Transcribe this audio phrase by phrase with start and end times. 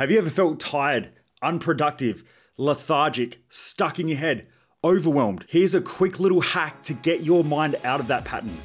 [0.00, 1.10] Have you ever felt tired,
[1.42, 2.24] unproductive,
[2.56, 4.46] lethargic, stuck in your head,
[4.82, 5.44] overwhelmed?
[5.46, 8.56] Here's a quick little hack to get your mind out of that pattern.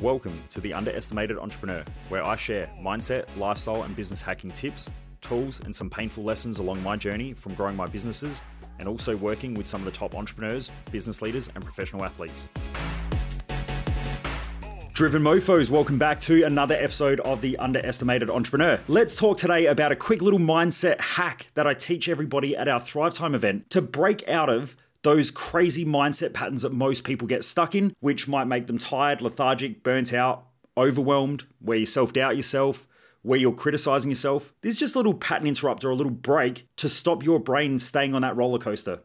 [0.00, 4.90] Welcome to the Underestimated Entrepreneur, where I share mindset, lifestyle, and business hacking tips,
[5.20, 8.42] tools, and some painful lessons along my journey from growing my businesses
[8.78, 12.48] and also working with some of the top entrepreneurs, business leaders, and professional athletes.
[15.00, 18.78] Driven Mofos, welcome back to another episode of The Underestimated Entrepreneur.
[18.86, 22.78] Let's talk today about a quick little mindset hack that I teach everybody at our
[22.80, 27.44] Thrive Time event to break out of those crazy mindset patterns that most people get
[27.44, 30.44] stuck in, which might make them tired, lethargic, burnt out,
[30.76, 32.86] overwhelmed, where you self doubt yourself,
[33.22, 34.52] where you're criticizing yourself.
[34.60, 38.14] This is just a little pattern interrupter, a little break to stop your brain staying
[38.14, 39.00] on that roller coaster.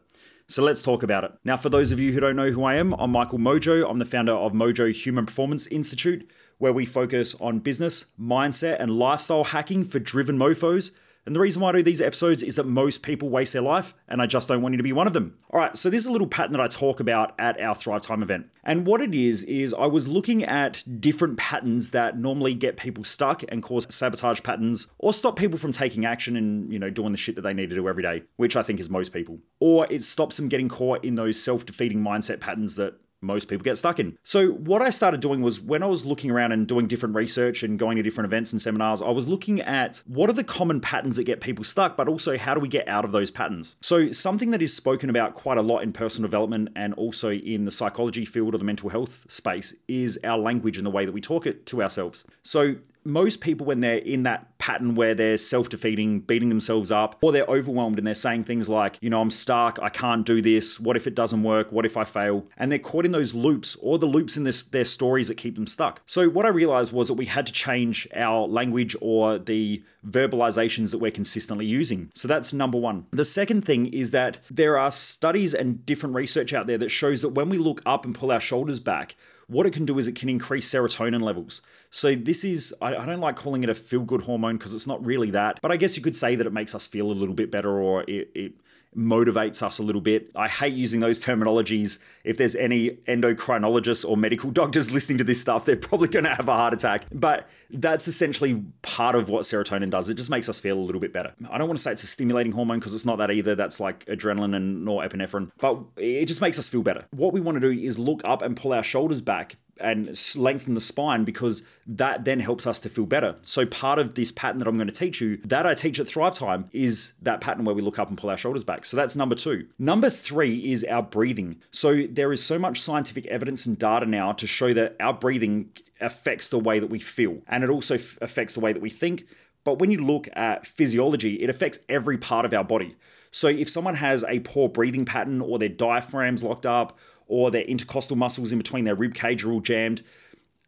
[0.48, 1.32] So let's talk about it.
[1.42, 3.88] Now, for those of you who don't know who I am, I'm Michael Mojo.
[3.90, 8.96] I'm the founder of Mojo Human Performance Institute, where we focus on business, mindset, and
[8.96, 10.94] lifestyle hacking for driven mofos
[11.26, 13.94] and the reason why I do these episodes is that most people waste their life,
[14.08, 15.36] and I just don't want you to be one of them.
[15.50, 18.02] All right, so this is a little pattern that I talk about at our Thrive
[18.02, 18.48] Time event.
[18.62, 23.02] And what it is, is I was looking at different patterns that normally get people
[23.02, 27.12] stuck and cause sabotage patterns or stop people from taking action and, you know, doing
[27.12, 29.38] the shit that they need to do every day, which I think is most people.
[29.58, 32.94] Or it stops them getting caught in those self defeating mindset patterns that
[33.26, 34.16] most people get stuck in.
[34.22, 37.62] So, what I started doing was when I was looking around and doing different research
[37.62, 40.80] and going to different events and seminars, I was looking at what are the common
[40.80, 43.76] patterns that get people stuck, but also how do we get out of those patterns.
[43.80, 47.64] So, something that is spoken about quite a lot in personal development and also in
[47.64, 51.12] the psychology field or the mental health space is our language and the way that
[51.12, 52.24] we talk it to ourselves.
[52.42, 57.16] So, most people, when they're in that pattern where they're self defeating, beating themselves up,
[57.20, 60.42] or they're overwhelmed and they're saying things like, you know, I'm stuck, I can't do
[60.42, 62.46] this, what if it doesn't work, what if I fail?
[62.56, 65.54] And they're caught in those loops or the loops in this, their stories that keep
[65.54, 66.02] them stuck.
[66.06, 70.90] So, what I realized was that we had to change our language or the verbalizations
[70.90, 72.10] that we're consistently using.
[72.14, 73.06] So, that's number one.
[73.12, 77.22] The second thing is that there are studies and different research out there that shows
[77.22, 79.16] that when we look up and pull our shoulders back,
[79.48, 81.62] what it can do is it can increase serotonin levels.
[81.90, 84.86] So this is, I, I don't like calling it a feel good hormone because it's
[84.86, 87.14] not really that, but I guess you could say that it makes us feel a
[87.14, 88.52] little bit better or it, it
[88.96, 90.30] motivates us a little bit.
[90.34, 91.98] I hate using those terminologies.
[92.24, 96.34] If there's any endocrinologists or medical doctors listening to this stuff, they're probably going to
[96.34, 97.04] have a heart attack.
[97.12, 100.08] But that's essentially part of what serotonin does.
[100.08, 101.34] It just makes us feel a little bit better.
[101.50, 103.54] I don't want to say it's a stimulating hormone because it's not that either.
[103.54, 107.04] That's like adrenaline and norepinephrine, but it just makes us feel better.
[107.10, 110.74] What we want to do is look up and pull our shoulders back and lengthen
[110.74, 113.36] the spine because that then helps us to feel better.
[113.42, 116.08] So part of this pattern that I'm going to teach you that I teach at
[116.08, 118.84] Thrive Time is that pattern where we look up and pull our shoulders back.
[118.84, 119.66] So that's number 2.
[119.78, 121.60] Number 3 is our breathing.
[121.70, 125.70] So there is so much scientific evidence and data now to show that our breathing
[126.00, 128.90] affects the way that we feel and it also f- affects the way that we
[128.90, 129.26] think.
[129.64, 132.96] But when you look at physiology, it affects every part of our body.
[133.30, 137.62] So if someone has a poor breathing pattern or their diaphragm's locked up or their
[137.62, 140.02] intercostal muscles in between their rib cage are all jammed.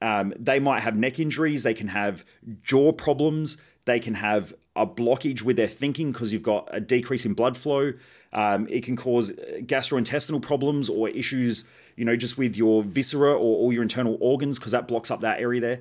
[0.00, 2.24] Um, they might have neck injuries, they can have
[2.62, 7.26] jaw problems, they can have a blockage with their thinking because you've got a decrease
[7.26, 7.92] in blood flow.
[8.32, 9.32] Um, it can cause
[9.62, 11.64] gastrointestinal problems or issues,
[11.96, 15.20] you know, just with your viscera or all your internal organs because that blocks up
[15.22, 15.80] that area there.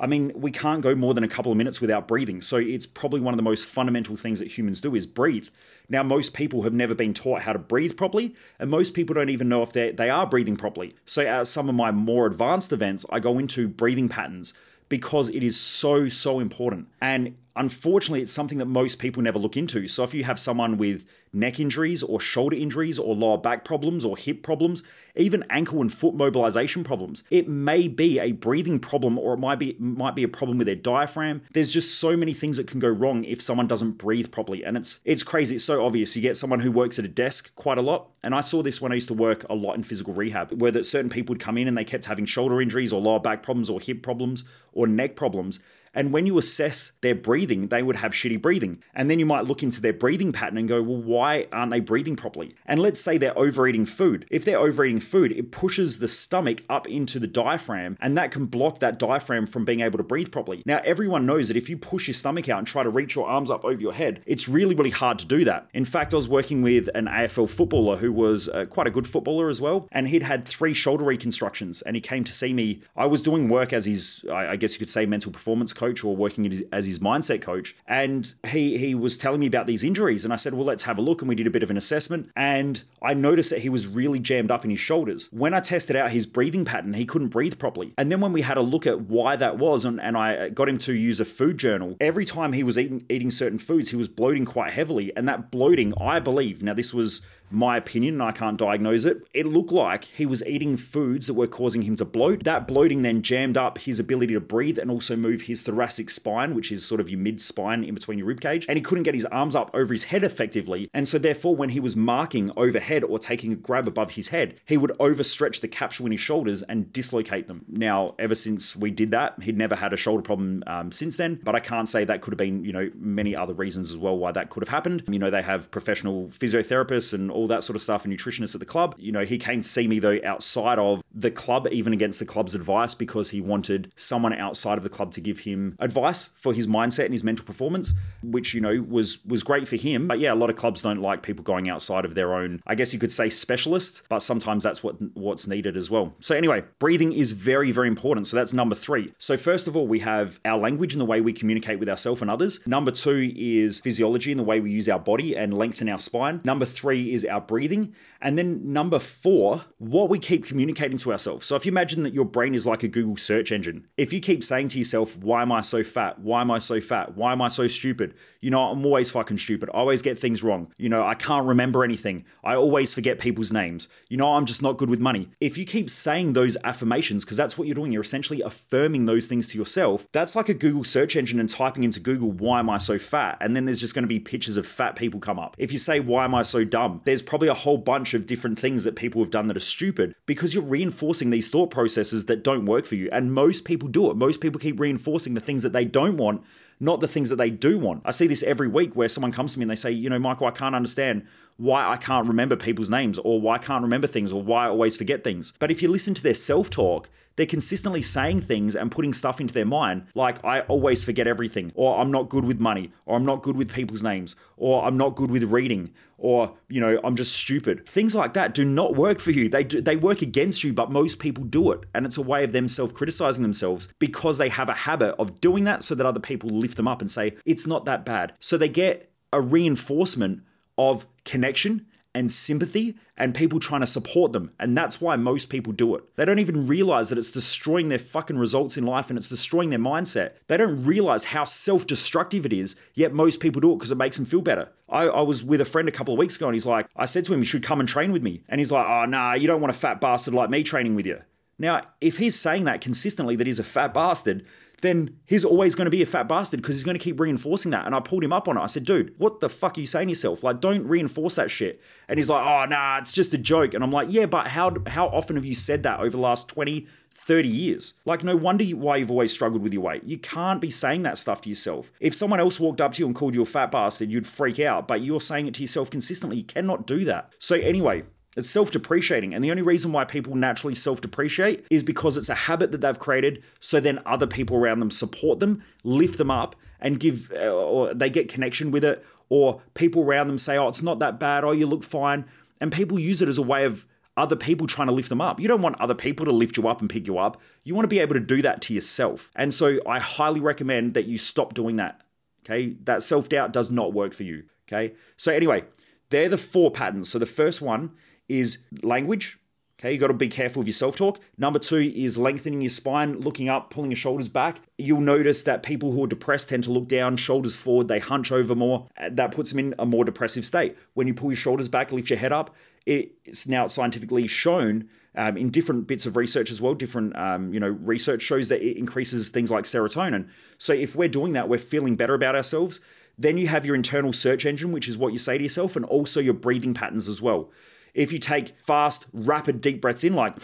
[0.00, 2.40] I mean, we can't go more than a couple of minutes without breathing.
[2.40, 5.48] So it's probably one of the most fundamental things that humans do is breathe.
[5.88, 9.30] Now, most people have never been taught how to breathe properly, and most people don't
[9.30, 10.94] even know if they they are breathing properly.
[11.04, 14.54] So at some of my more advanced events, I go into breathing patterns
[14.88, 16.88] because it is so so important.
[17.00, 19.88] And unfortunately, it's something that most people never look into.
[19.88, 24.04] So if you have someone with neck injuries or shoulder injuries or lower back problems
[24.04, 24.82] or hip problems,
[25.16, 27.24] even ankle and foot mobilization problems.
[27.30, 30.66] It may be a breathing problem or it might be might be a problem with
[30.66, 31.42] their diaphragm.
[31.52, 34.76] There's just so many things that can go wrong if someone doesn't breathe properly and
[34.76, 35.56] it's it's crazy.
[35.56, 36.16] It's so obvious.
[36.16, 38.80] You get someone who works at a desk quite a lot and I saw this
[38.80, 41.42] when I used to work a lot in physical rehab where that certain people would
[41.42, 44.48] come in and they kept having shoulder injuries or lower back problems or hip problems
[44.72, 45.60] or neck problems
[45.94, 48.82] and when you assess their breathing, they would have shitty breathing.
[48.94, 51.80] And then you might look into their breathing pattern and go, well, why aren't they
[51.80, 52.54] breathing properly?
[52.66, 54.26] And let's say they're overeating food.
[54.30, 58.46] If they're overeating food, it pushes the stomach up into the diaphragm, and that can
[58.46, 60.62] block that diaphragm from being able to breathe properly.
[60.66, 63.26] Now, everyone knows that if you push your stomach out and try to reach your
[63.26, 65.68] arms up over your head, it's really, really hard to do that.
[65.72, 69.06] In fact, I was working with an AFL footballer who was uh, quite a good
[69.06, 72.82] footballer as well, and he'd had three shoulder reconstructions, and he came to see me.
[72.96, 76.14] I was doing work as his, I guess you could say, mental performance coach or
[76.14, 77.74] working as his mindset coach.
[77.86, 80.24] And he he was telling me about these injuries.
[80.24, 81.22] And I said, well, let's have a look.
[81.22, 82.30] And we did a bit of an assessment.
[82.36, 85.28] And I noticed that he was really jammed up in his shoulders.
[85.32, 87.94] When I tested out his breathing pattern, he couldn't breathe properly.
[87.96, 90.68] And then when we had a look at why that was, and, and I got
[90.68, 93.96] him to use a food journal, every time he was eating, eating certain foods, he
[93.96, 95.16] was bloating quite heavily.
[95.16, 99.26] And that bloating, I believe, now this was my opinion, and I can't diagnose it,
[99.32, 102.44] it looked like he was eating foods that were causing him to bloat.
[102.44, 106.54] That bloating then jammed up his ability to breathe and also move his thoracic spine,
[106.54, 108.66] which is sort of your mid spine in between your rib cage.
[108.68, 110.90] And he couldn't get his arms up over his head effectively.
[110.92, 114.60] And so, therefore, when he was marking overhead or taking a grab above his head,
[114.64, 117.64] he would overstretch the capsule in his shoulders and dislocate them.
[117.68, 121.40] Now, ever since we did that, he'd never had a shoulder problem um, since then.
[121.42, 124.16] But I can't say that could have been, you know, many other reasons as well
[124.16, 125.04] why that could have happened.
[125.08, 128.60] You know, they have professional physiotherapists and all that sort of stuff and nutritionists at
[128.60, 128.94] the club.
[128.98, 132.26] You know, he came to see me though outside of the club, even against the
[132.26, 136.52] club's advice, because he wanted someone outside of the club to give him advice for
[136.52, 140.08] his mindset and his mental performance, which, you know, was was great for him.
[140.08, 142.74] But yeah, a lot of clubs don't like people going outside of their own, I
[142.74, 146.14] guess you could say specialists, but sometimes that's what what's needed as well.
[146.20, 148.28] So anyway, breathing is very, very important.
[148.28, 149.12] So that's number three.
[149.18, 152.20] So first of all, we have our language and the way we communicate with ourselves
[152.20, 152.66] and others.
[152.66, 156.40] Number two is physiology and the way we use our body and lengthen our spine.
[156.44, 157.94] Number three is our breathing.
[158.20, 161.46] And then number four, what we keep communicating to ourselves.
[161.46, 164.20] So if you imagine that your brain is like a Google search engine, if you
[164.20, 166.18] keep saying to yourself, why am I so fat?
[166.18, 167.16] Why am I so fat?
[167.16, 168.14] Why am I so stupid?
[168.40, 169.70] You know, I'm always fucking stupid.
[169.72, 170.72] I always get things wrong.
[170.76, 172.24] You know, I can't remember anything.
[172.42, 173.88] I always forget people's names.
[174.08, 175.28] You know, I'm just not good with money.
[175.40, 179.26] If you keep saying those affirmations, because that's what you're doing, you're essentially affirming those
[179.26, 180.06] things to yourself.
[180.12, 183.38] That's like a Google search engine and typing into Google, why am I so fat?
[183.40, 185.56] And then there's just going to be pictures of fat people come up.
[185.58, 187.00] If you say, why am I so dumb?
[187.04, 190.14] There's probably a whole bunch of different things that people have done that are stupid
[190.26, 193.08] because you're reinforcing these thought processes that don't work for you.
[193.12, 194.16] And most people do it.
[194.16, 196.44] Most people keep reinforcing the things that they don't want,
[196.80, 198.02] not the things that they do want.
[198.04, 200.18] I see this every week where someone comes to me and they say, you know,
[200.18, 201.26] Michael, I can't understand
[201.56, 204.68] why I can't remember people's names or why I can't remember things or why I
[204.68, 205.52] always forget things.
[205.58, 207.08] But if you listen to their self talk,
[207.38, 211.70] they're consistently saying things and putting stuff into their mind like I always forget everything
[211.76, 214.96] or I'm not good with money or I'm not good with people's names or I'm
[214.96, 217.86] not good with reading or you know I'm just stupid.
[217.86, 219.48] Things like that do not work for you.
[219.48, 222.42] They do, they work against you, but most people do it and it's a way
[222.42, 226.18] of them self-criticizing themselves because they have a habit of doing that so that other
[226.18, 228.34] people lift them up and say it's not that bad.
[228.38, 230.42] So they get a reinforcement
[230.76, 234.50] of connection and sympathy and people trying to support them.
[234.58, 236.04] And that's why most people do it.
[236.16, 239.70] They don't even realize that it's destroying their fucking results in life and it's destroying
[239.70, 240.32] their mindset.
[240.46, 243.98] They don't realize how self destructive it is, yet most people do it because it
[243.98, 244.70] makes them feel better.
[244.88, 247.06] I, I, was with a friend a couple of weeks ago and he's like, I
[247.06, 248.42] said to him, you should come and train with me.
[248.48, 251.06] And he's like, oh, nah, you don't want a fat bastard like me training with
[251.06, 251.20] you.
[251.58, 254.46] Now, if he's saying that consistently, that he's a fat bastard,
[254.80, 257.72] then he's always going to be a fat bastard because he's going to keep reinforcing
[257.72, 257.84] that.
[257.84, 258.60] And I pulled him up on it.
[258.60, 260.44] I said, dude, what the fuck are you saying to yourself?
[260.44, 261.82] Like, don't reinforce that shit.
[262.08, 263.74] And he's like, oh, nah, it's just a joke.
[263.74, 266.48] And I'm like, yeah, but how, how often have you said that over the last
[266.48, 266.86] 20,
[267.28, 267.94] 30 years.
[268.06, 270.02] Like, no wonder why you've always struggled with your weight.
[270.04, 271.92] You can't be saying that stuff to yourself.
[272.00, 274.58] If someone else walked up to you and called you a fat bastard, you'd freak
[274.60, 276.38] out, but you're saying it to yourself consistently.
[276.38, 277.34] You cannot do that.
[277.38, 278.04] So, anyway,
[278.38, 279.34] it's self depreciating.
[279.34, 282.80] And the only reason why people naturally self depreciate is because it's a habit that
[282.80, 283.42] they've created.
[283.60, 287.92] So then other people around them support them, lift them up, and give, uh, or
[287.92, 289.04] they get connection with it.
[289.28, 291.44] Or people around them say, oh, it's not that bad.
[291.44, 292.24] Oh, you look fine.
[292.60, 293.86] And people use it as a way of
[294.16, 295.38] other people trying to lift them up.
[295.38, 297.40] You don't want other people to lift you up and pick you up.
[297.62, 299.30] You want to be able to do that to yourself.
[299.36, 302.00] And so I highly recommend that you stop doing that.
[302.44, 302.76] Okay.
[302.84, 304.44] That self doubt does not work for you.
[304.66, 304.94] Okay.
[305.16, 305.64] So, anyway,
[306.10, 307.10] they're the four patterns.
[307.10, 307.92] So, the first one
[308.28, 309.38] is language.
[309.80, 311.20] Okay, you got to be careful with your self talk.
[311.36, 314.60] Number two is lengthening your spine, looking up, pulling your shoulders back.
[314.76, 318.32] You'll notice that people who are depressed tend to look down, shoulders forward, they hunch
[318.32, 318.88] over more.
[319.08, 320.76] That puts them in a more depressive state.
[320.94, 322.56] When you pull your shoulders back, lift your head up,
[322.86, 326.74] it's now scientifically shown um, in different bits of research as well.
[326.74, 330.28] Different, um, you know, research shows that it increases things like serotonin.
[330.56, 332.80] So if we're doing that, we're feeling better about ourselves.
[333.16, 335.84] Then you have your internal search engine, which is what you say to yourself, and
[335.84, 337.50] also your breathing patterns as well.
[337.94, 340.36] If you take fast, rapid, deep breaths in, like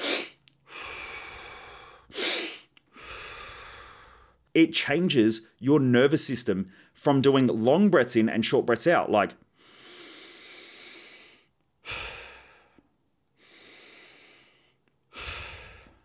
[4.54, 9.32] it changes your nervous system from doing long breaths in and short breaths out, like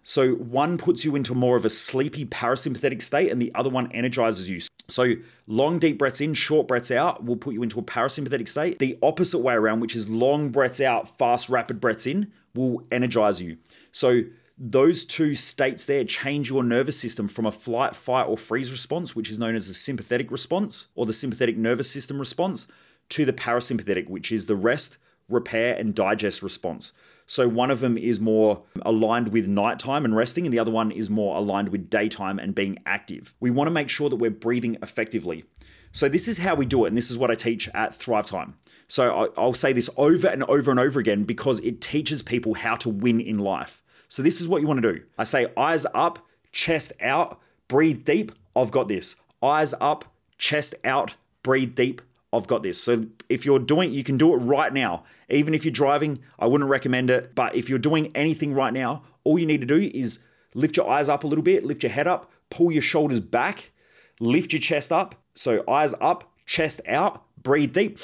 [0.09, 3.91] So one puts you into more of a sleepy parasympathetic state and the other one
[3.91, 4.59] energizes you.
[4.87, 5.13] So
[5.45, 8.79] long deep breaths in, short breaths out will put you into a parasympathetic state.
[8.79, 13.39] The opposite way around, which is long breaths out, fast rapid breaths in, will energize
[13.39, 13.57] you.
[13.91, 14.23] So
[14.57, 19.15] those two states there change your nervous system from a flight, fight, or freeze response,
[19.15, 22.67] which is known as the sympathetic response or the sympathetic nervous system response,
[23.09, 24.97] to the parasympathetic, which is the rest,
[25.29, 26.93] repair, and digest response.
[27.29, 30.89] So one of them is more aligned with nighttime and resting, and the other one
[30.89, 33.35] is more aligned with daytime and being active.
[33.39, 35.45] We want to make sure that we're breathing effectively.
[35.91, 38.25] So this is how we do it, and this is what I teach at Thrive
[38.25, 38.55] Time.
[38.87, 42.75] So I'll say this over and over and over again because it teaches people how
[42.77, 43.83] to win in life.
[44.07, 45.03] So this is what you want to do.
[45.15, 46.17] I say eyes up,
[46.51, 48.31] chest out, breathe deep.
[48.55, 49.17] I've got this.
[49.43, 50.05] Eyes up,
[50.39, 52.01] chest out, breathe deep.
[52.31, 52.81] I've got this.
[52.81, 55.03] So if you're doing, you can do it right now.
[55.29, 57.33] Even if you're driving, I wouldn't recommend it.
[57.33, 60.19] But if you're doing anything right now, all you need to do is
[60.53, 63.71] lift your eyes up a little bit, lift your head up, pull your shoulders back,
[64.19, 65.15] lift your chest up.
[65.33, 67.97] So eyes up, chest out, breathe deep,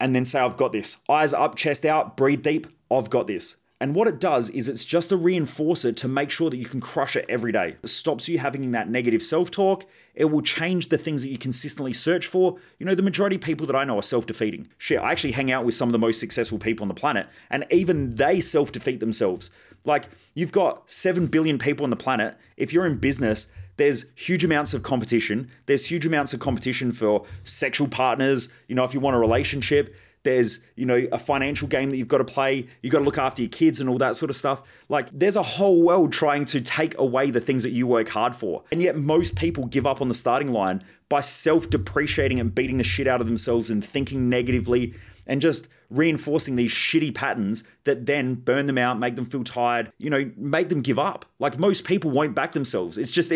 [0.00, 0.98] and then say, I've got this.
[1.08, 2.66] Eyes up, chest out, breathe deep.
[2.90, 3.56] I've got this.
[3.82, 6.80] And what it does is it's just a reinforcer to make sure that you can
[6.80, 7.74] crush it every day.
[7.82, 9.86] It stops you having that negative self talk.
[10.14, 12.58] It will change the things that you consistently search for.
[12.78, 14.68] You know, the majority of people that I know are self defeating.
[14.78, 17.26] Shit, I actually hang out with some of the most successful people on the planet,
[17.50, 19.50] and even they self defeat themselves.
[19.84, 22.36] Like, you've got 7 billion people on the planet.
[22.56, 25.50] If you're in business, there's huge amounts of competition.
[25.66, 28.48] There's huge amounts of competition for sexual partners.
[28.68, 29.92] You know, if you want a relationship,
[30.24, 32.66] there's, you know, a financial game that you've got to play.
[32.80, 34.62] You've got to look after your kids and all that sort of stuff.
[34.88, 38.34] Like, there's a whole world trying to take away the things that you work hard
[38.34, 38.62] for.
[38.70, 42.78] And yet, most people give up on the starting line by self depreciating and beating
[42.78, 44.94] the shit out of themselves and thinking negatively
[45.26, 49.92] and just reinforcing these shitty patterns that then burn them out, make them feel tired,
[49.98, 51.24] you know, make them give up.
[51.38, 52.96] Like, most people won't back themselves.
[52.96, 53.32] It's just,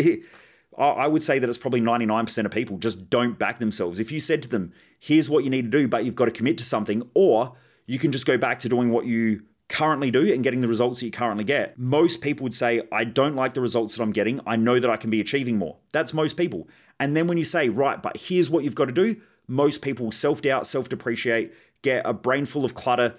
[0.78, 3.98] I would say that it's probably 99% of people just don't back themselves.
[3.98, 6.30] If you said to them, here's what you need to do, but you've got to
[6.30, 7.54] commit to something, or
[7.86, 11.00] you can just go back to doing what you currently do and getting the results
[11.00, 11.78] that you currently get.
[11.78, 14.40] Most people would say, I don't like the results that I'm getting.
[14.46, 15.78] I know that I can be achieving more.
[15.92, 16.68] That's most people.
[17.00, 20.12] And then when you say, right, but here's what you've got to do, most people
[20.12, 21.52] self doubt, self depreciate,
[21.82, 23.14] get a brain full of clutter,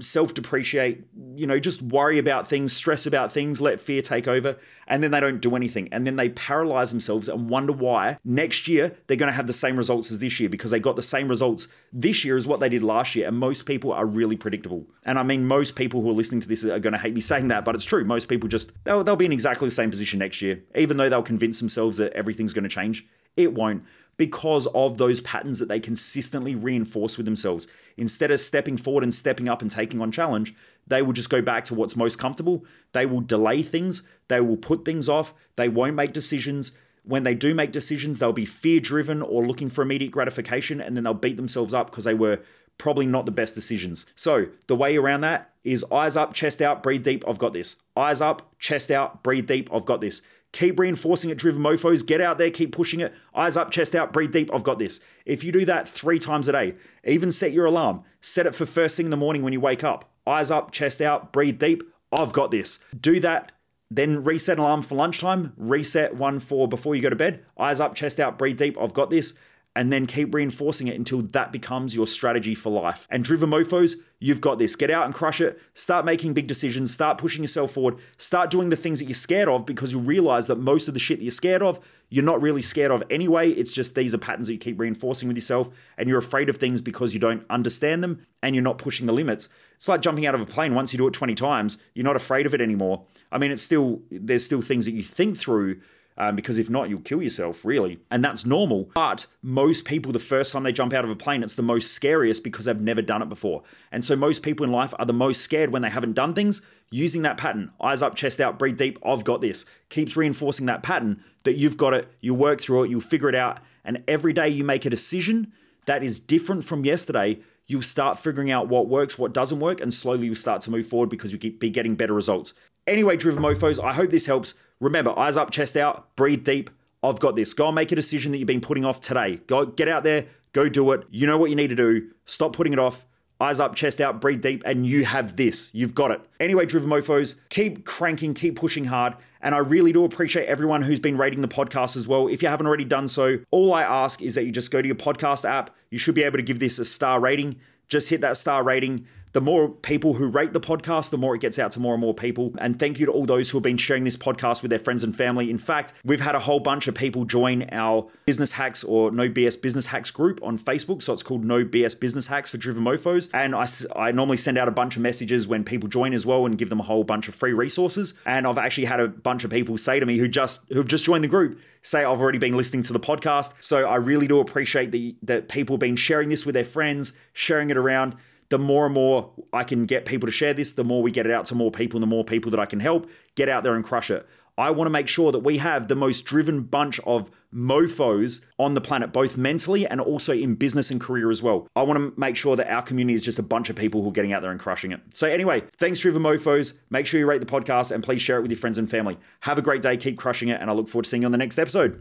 [0.00, 4.56] self depreciate, you know, just worry about things, stress about things, let fear take over,
[4.86, 5.88] and then they don't do anything.
[5.92, 9.52] And then they paralyze themselves and wonder why next year they're going to have the
[9.52, 12.60] same results as this year because they got the same results this year as what
[12.60, 13.28] they did last year.
[13.28, 14.86] And most people are really predictable.
[15.04, 17.20] And I mean, most people who are listening to this are going to hate me
[17.20, 18.04] saying that, but it's true.
[18.04, 21.08] Most people just, they'll, they'll be in exactly the same position next year, even though
[21.08, 23.06] they'll convince themselves that everything's going to change.
[23.36, 23.84] It won't
[24.16, 27.68] because of those patterns that they consistently reinforce with themselves.
[27.96, 30.54] Instead of stepping forward and stepping up and taking on challenge,
[30.86, 32.64] they will just go back to what's most comfortable.
[32.92, 36.72] They will delay things, they will put things off, they won't make decisions.
[37.02, 40.96] When they do make decisions, they'll be fear driven or looking for immediate gratification, and
[40.96, 42.40] then they'll beat themselves up because they were
[42.78, 44.06] probably not the best decisions.
[44.14, 47.76] So, the way around that is eyes up, chest out, breathe deep, I've got this.
[47.96, 50.22] Eyes up, chest out, breathe deep, I've got this.
[50.56, 52.06] Keep reinforcing it, driven mofos.
[52.06, 53.14] Get out there, keep pushing it.
[53.34, 54.48] Eyes up, chest out, breathe deep.
[54.54, 55.00] I've got this.
[55.26, 58.04] If you do that three times a day, even set your alarm.
[58.22, 60.10] Set it for first thing in the morning when you wake up.
[60.26, 61.82] Eyes up, chest out, breathe deep.
[62.10, 62.78] I've got this.
[62.98, 63.52] Do that.
[63.90, 65.52] Then reset alarm for lunchtime.
[65.58, 67.44] Reset one for before you go to bed.
[67.58, 68.78] Eyes up, chest out, breathe deep.
[68.80, 69.38] I've got this
[69.76, 73.06] and then keep reinforcing it until that becomes your strategy for life.
[73.10, 74.74] And driven mofos, you've got this.
[74.74, 75.60] Get out and crush it.
[75.74, 76.94] Start making big decisions.
[76.94, 77.98] Start pushing yourself forward.
[78.16, 81.00] Start doing the things that you're scared of because you realize that most of the
[81.00, 81.78] shit that you're scared of,
[82.08, 83.50] you're not really scared of anyway.
[83.50, 85.68] It's just these are patterns that you keep reinforcing with yourself
[85.98, 89.12] and you're afraid of things because you don't understand them and you're not pushing the
[89.12, 89.50] limits.
[89.74, 90.74] It's like jumping out of a plane.
[90.74, 93.04] Once you do it 20 times, you're not afraid of it anymore.
[93.30, 95.82] I mean, it's still, there's still things that you think through
[96.18, 97.98] um, because if not, you'll kill yourself, really.
[98.10, 98.90] And that's normal.
[98.94, 101.92] But most people, the first time they jump out of a plane, it's the most
[101.92, 103.62] scariest because they've never done it before.
[103.92, 106.62] And so most people in life are the most scared when they haven't done things
[106.90, 108.98] using that pattern eyes up, chest out, breathe deep.
[109.04, 109.66] I've got this.
[109.88, 113.34] Keeps reinforcing that pattern that you've got it, you work through it, you'll figure it
[113.34, 113.58] out.
[113.84, 115.52] And every day you make a decision
[115.86, 119.92] that is different from yesterday, you'll start figuring out what works, what doesn't work, and
[119.92, 122.54] slowly you'll start to move forward because you keep be getting better results.
[122.86, 124.54] Anyway, Driven Mofos, I hope this helps.
[124.80, 126.70] Remember, eyes up, chest out, breathe deep.
[127.02, 127.52] I've got this.
[127.52, 129.40] Go and make a decision that you've been putting off today.
[129.46, 131.04] Go get out there, go do it.
[131.10, 132.10] You know what you need to do.
[132.24, 133.04] Stop putting it off.
[133.40, 135.74] Eyes up, chest out, breathe deep, and you have this.
[135.74, 136.20] You've got it.
[136.40, 139.14] Anyway, Driven Mofos, keep cranking, keep pushing hard.
[139.42, 142.28] And I really do appreciate everyone who's been rating the podcast as well.
[142.28, 144.86] If you haven't already done so, all I ask is that you just go to
[144.86, 145.70] your podcast app.
[145.90, 147.56] You should be able to give this a star rating.
[147.88, 151.42] Just hit that star rating The more people who rate the podcast, the more it
[151.42, 152.54] gets out to more and more people.
[152.56, 155.04] And thank you to all those who have been sharing this podcast with their friends
[155.04, 155.50] and family.
[155.50, 159.28] In fact, we've had a whole bunch of people join our business hacks or no
[159.28, 161.02] BS business hacks group on Facebook.
[161.02, 163.28] So it's called No BS Business Hacks for Driven Mofos.
[163.34, 166.46] And I, I normally send out a bunch of messages when people join as well
[166.46, 168.14] and give them a whole bunch of free resources.
[168.24, 171.04] And I've actually had a bunch of people say to me who just who've just
[171.04, 173.52] joined the group say I've already been listening to the podcast.
[173.60, 177.12] So I really do appreciate the that people have been sharing this with their friends,
[177.34, 178.16] sharing it around
[178.48, 181.26] the more and more I can get people to share this, the more we get
[181.26, 183.74] it out to more people, the more people that I can help get out there
[183.74, 184.26] and crush it.
[184.58, 188.72] I want to make sure that we have the most driven bunch of mofos on
[188.72, 191.68] the planet, both mentally and also in business and career as well.
[191.76, 194.08] I want to make sure that our community is just a bunch of people who
[194.08, 195.00] are getting out there and crushing it.
[195.10, 196.78] So, anyway, thanks, Driven Mofos.
[196.88, 199.18] Make sure you rate the podcast and please share it with your friends and family.
[199.40, 201.32] Have a great day, keep crushing it, and I look forward to seeing you on
[201.32, 202.00] the next episode.